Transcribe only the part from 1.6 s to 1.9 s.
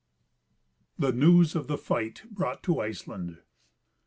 the